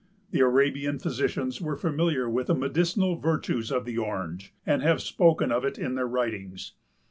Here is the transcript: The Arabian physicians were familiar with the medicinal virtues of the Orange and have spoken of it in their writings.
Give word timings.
The 0.31 0.39
Arabian 0.39 0.97
physicians 0.97 1.61
were 1.61 1.75
familiar 1.75 2.27
with 2.27 2.47
the 2.47 2.55
medicinal 2.55 3.17
virtues 3.17 3.71
of 3.71 3.85
the 3.85 3.99
Orange 3.99 4.51
and 4.65 4.81
have 4.81 4.99
spoken 4.99 5.51
of 5.51 5.63
it 5.63 5.77
in 5.77 5.93
their 5.93 6.07
writings. 6.07 6.73